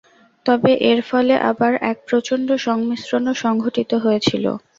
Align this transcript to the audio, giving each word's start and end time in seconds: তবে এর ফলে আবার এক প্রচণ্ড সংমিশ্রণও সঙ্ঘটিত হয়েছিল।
তবে 0.45 0.71
এর 0.89 0.99
ফলে 1.09 1.33
আবার 1.49 1.73
এক 1.91 1.97
প্রচণ্ড 2.07 2.47
সংমিশ্রণও 2.65 3.33
সঙ্ঘটিত 3.43 3.91
হয়েছিল। 4.03 4.45